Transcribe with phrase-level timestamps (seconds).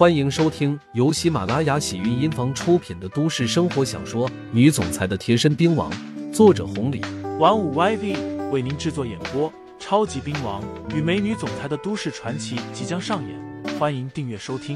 [0.00, 5.92] 欢迎收听由喜马拉雅喜韵音房出品的都市生活小说《女总裁的贴身兵王》，
[6.32, 7.02] 作者红礼，
[7.38, 9.52] 玩五 YV 为您制作演播。
[9.78, 10.64] 超级兵王
[10.96, 14.74] 与美女总裁的都市传奇即将上演，欢迎订阅收听。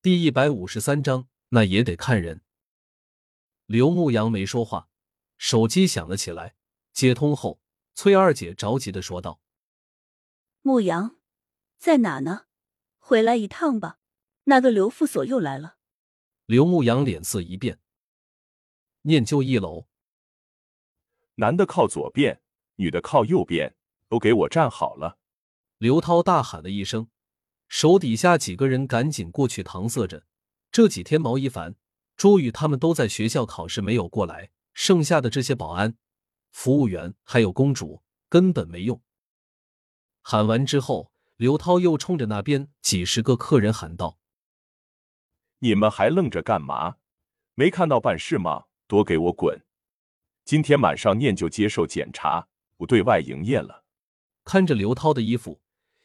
[0.00, 2.40] 第一百五十三章，那也得看人。
[3.66, 4.88] 刘牧阳没说话，
[5.36, 6.54] 手机响了起来，
[6.94, 7.60] 接通后，
[7.94, 9.38] 崔二姐着急的说道
[10.64, 11.16] ：“牧阳。”
[11.78, 12.46] 在哪呢？
[12.98, 13.98] 回来一趟吧。
[14.44, 15.76] 那个刘副所又来了。
[16.44, 17.78] 刘牧阳脸色一变。
[19.02, 19.86] 念旧一楼，
[21.36, 22.42] 男的靠左边，
[22.76, 23.74] 女的靠右边，
[24.08, 25.18] 都给我站好了。
[25.78, 27.08] 刘涛大喊了一声，
[27.68, 30.26] 手底下几个人赶紧过去搪塞着。
[30.70, 31.74] 这几天毛一凡、
[32.16, 35.96] 朱宇他们都在学校考试，没有过来，剩下的这些保安、
[36.50, 39.02] 服务员还有公主根本没用。
[40.20, 41.13] 喊完之后。
[41.36, 44.18] 刘涛又冲着那边几十个客人喊道
[45.58, 46.96] ：“你们还愣着干嘛？
[47.54, 48.66] 没看到办事吗？
[48.86, 49.64] 都给我滚！
[50.44, 53.84] 今天晚上念就接受检查，不对外营业了。”
[54.44, 55.60] 看着刘涛的衣服，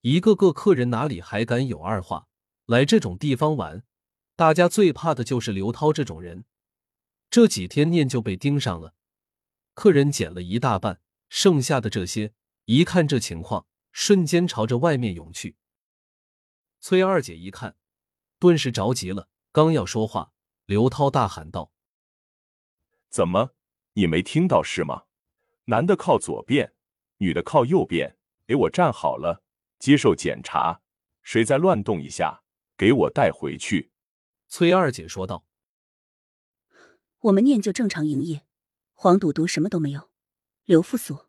[0.00, 2.28] 一个个客人哪里还敢有二话？
[2.64, 3.82] 来这种地方玩，
[4.36, 6.44] 大家最怕的就是刘涛这种人。
[7.28, 8.94] 这几天念就被盯上了，
[9.74, 12.32] 客人减了一大半，剩下的这些
[12.64, 13.66] 一看这情况。
[14.00, 15.56] 瞬间朝着外面涌去。
[16.80, 17.76] 崔二姐一看，
[18.38, 20.32] 顿时着急了，刚要说话，
[20.64, 21.70] 刘涛大喊道
[23.10, 23.50] ：“怎么，
[23.92, 25.04] 你没听到是吗？
[25.66, 26.72] 男的靠左边，
[27.18, 29.42] 女的靠右边，给我站好了，
[29.78, 30.80] 接受检查。
[31.22, 32.42] 谁再乱动一下，
[32.78, 33.92] 给我带回去。”
[34.48, 35.44] 崔二姐说道
[37.28, 38.46] ：“我们念就正常营业，
[38.94, 40.08] 黄赌毒什么都没有。
[40.64, 41.28] 刘副所，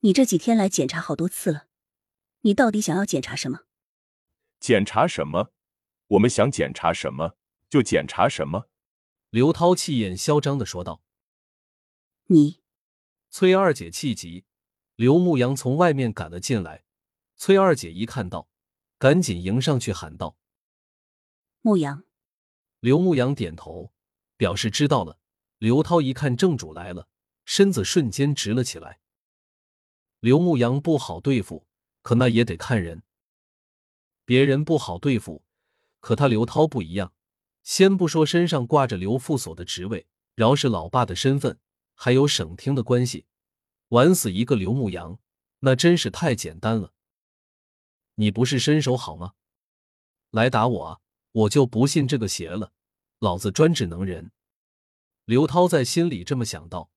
[0.00, 1.66] 你这几天来检查好多次了。”
[2.44, 3.60] 你到底想要检查什么？
[4.60, 5.52] 检查什么？
[6.08, 7.38] 我们想检查什么
[7.70, 8.68] 就检查什么。
[9.30, 11.02] 刘涛气焰嚣张的说道。
[12.26, 12.60] 你，
[13.30, 14.44] 崔二姐气急，
[14.94, 16.84] 刘牧阳从外面赶了进来。
[17.36, 18.50] 崔二姐一看到，
[18.98, 20.36] 赶紧迎上去喊道
[21.62, 22.04] ：“牧阳。”
[22.80, 23.94] 刘牧阳点头，
[24.36, 25.18] 表示知道了。
[25.56, 27.08] 刘涛一看正主来了，
[27.46, 29.00] 身子瞬间直了起来。
[30.20, 31.66] 刘牧阳不好对付。
[32.04, 33.02] 可那也得看人，
[34.26, 35.42] 别人不好对付，
[36.00, 37.14] 可他刘涛不一样。
[37.62, 41.58] 先不说身上挂着刘副所的职位，饶是老爸的身份，
[41.94, 43.24] 还有省厅的关系，
[43.88, 45.18] 玩死一个刘牧阳，
[45.60, 46.92] 那真是太简单了。
[48.16, 49.32] 你不是身手好吗？
[50.30, 51.00] 来打我啊！
[51.32, 52.74] 我就不信这个邪了，
[53.18, 54.30] 老子专治能人。
[55.24, 56.90] 刘涛在心里这么想到。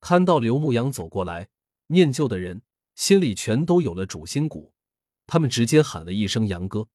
[0.00, 1.48] 看到刘牧阳走过来，
[1.86, 2.62] 念旧的人。
[2.94, 4.72] 心里全都有了主心骨，
[5.26, 6.88] 他们直接喊了一声“杨哥”。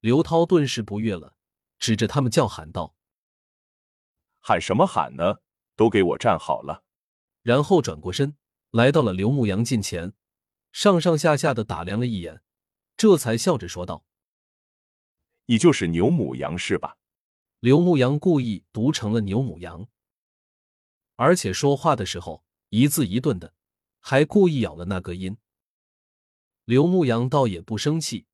[0.00, 1.36] 刘涛顿时不悦了，
[1.78, 2.94] 指着他们叫喊道
[4.40, 5.40] ：“喊什么喊呢？
[5.76, 6.84] 都给我站好了！”
[7.42, 8.36] 然后转过身，
[8.70, 10.14] 来到了刘牧阳近前，
[10.72, 12.42] 上上下下的打量了一眼，
[12.96, 14.04] 这才笑着说道
[15.46, 16.96] ：“你就是牛母羊是吧？”
[17.60, 19.86] 刘牧阳故意读成了牛母羊，
[21.16, 23.52] 而且说话的时候一字一顿的。
[24.00, 25.36] 还故意咬了那个音。
[26.64, 28.26] 刘牧阳倒也不生气，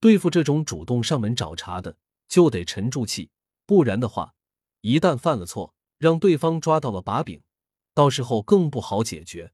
[0.00, 1.96] 对付这种主动上门找茬的，
[2.28, 3.30] 就得沉住气，
[3.64, 4.34] 不然的话，
[4.80, 7.42] 一旦犯了错，让对方抓到了把柄，
[7.94, 9.52] 到时候更不好解决。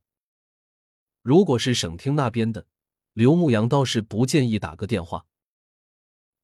[1.22, 2.66] 如果是省厅那边的，
[3.12, 5.26] 刘牧阳倒是不建议打个电话。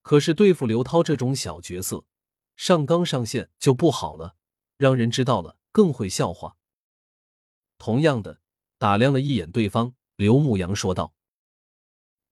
[0.02, 2.04] 可是对付刘涛这种小角色，
[2.56, 4.36] 上纲上线就不好了，
[4.76, 6.56] 让人知道了更会笑话。
[7.78, 8.40] 同样的。
[8.78, 11.12] 打量了一眼对方，刘牧阳说道：“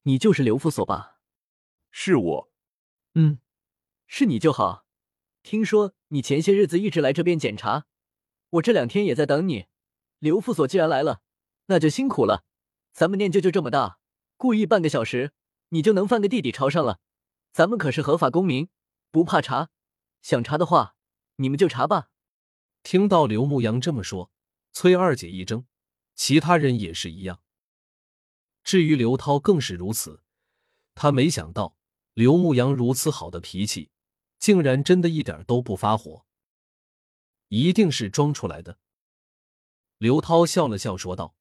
[0.02, 1.18] 你就是刘副所吧
[1.90, 2.52] ？”“是我。
[3.14, 3.40] ”“嗯，
[4.06, 4.86] 是你就好。
[5.42, 7.86] 听说你前些日子一直来这边检查，
[8.50, 9.66] 我这两天也在等你。
[10.20, 11.20] 刘副所既然来了，
[11.66, 12.44] 那就辛苦了。
[12.92, 13.98] 咱们念旧就这么大，
[14.36, 15.32] 故意半个小时，
[15.70, 17.00] 你就能翻个地底朝上了。
[17.52, 18.68] 咱们可是合法公民，
[19.10, 19.70] 不怕查。
[20.22, 20.94] 想查的话，
[21.36, 22.10] 你们就查吧。”
[22.84, 24.30] 听到刘牧阳这么说，
[24.72, 25.66] 崔二姐一怔。
[26.16, 27.40] 其他人也是一样。
[28.64, 30.24] 至于刘涛更是如此，
[30.96, 31.76] 他没想到
[32.14, 33.90] 刘牧阳如此好的脾气，
[34.38, 36.26] 竟然真的一点都不发火，
[37.48, 38.78] 一定是装出来的。
[39.98, 41.36] 刘涛笑了笑说道：“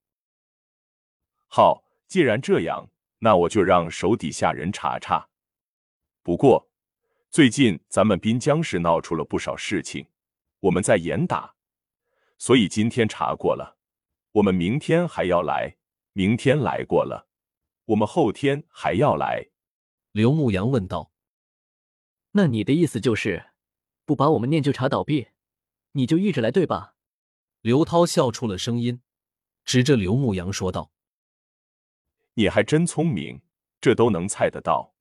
[1.47, 5.29] 好，既然这样，那我就让手底下人查查。
[6.21, 6.69] 不过
[7.31, 10.07] 最近咱们滨江市闹出了不少事情，
[10.59, 11.55] 我们在严打，
[12.37, 13.74] 所以今天查过了。”
[14.35, 15.77] 我们明天还要来，
[16.11, 17.29] 明天来过了，
[17.85, 19.47] 我们后天还要来。
[20.11, 21.13] 刘牧阳问道。
[22.31, 23.51] 那你的意思就是，
[24.03, 25.29] 不把我们念旧茶倒闭，
[25.93, 26.95] 你就一直来对吧？
[27.61, 29.01] 刘涛笑出了声音，
[29.63, 30.91] 指着刘牧阳说道
[32.35, 33.41] ：“你还真聪明，
[33.79, 34.95] 这都能猜得到。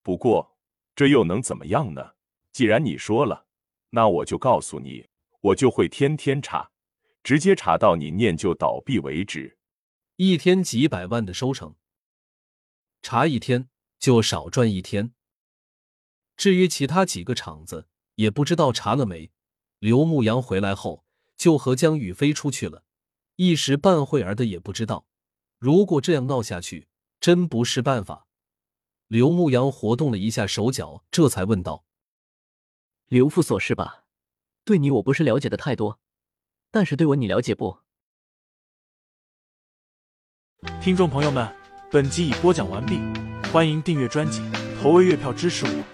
[0.00, 0.56] 不过
[0.94, 2.14] 这又能怎么样呢？
[2.52, 3.48] 既然你说了，
[3.90, 5.08] 那我就告诉你，
[5.40, 6.69] 我就会天天查，
[7.22, 9.58] 直接查到你念旧倒闭为止。
[10.16, 11.74] 一天几百万的收成，
[13.02, 13.68] 查一天
[13.98, 15.14] 就少赚一天。
[16.36, 19.30] 至于其他几个厂子，也不知道查了没。
[19.78, 21.04] 刘牧阳回来后，
[21.36, 22.84] 就和江宇飞出去了，
[23.36, 25.06] 一时半会儿的也不知道。
[25.58, 26.88] 如果这样闹下去，
[27.18, 28.26] 真不是办法。
[29.08, 31.84] 刘牧阳活动了一下手脚，这才问道
[33.08, 34.04] ：“刘副所是吧？
[34.64, 35.98] 对你我不是了解的太多，
[36.70, 37.78] 但是对我你了解不？”
[40.80, 41.48] 听众朋友们，
[41.90, 43.00] 本集已播讲完毕，
[43.50, 44.42] 欢迎订阅专辑，
[44.80, 45.84] 投喂月票支持我，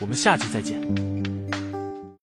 [0.00, 1.15] 我们下集再见。